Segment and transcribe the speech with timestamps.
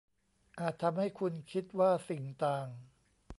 [0.59, 2.67] อาจทำให้คุณคิดว่าสิ่งต่าง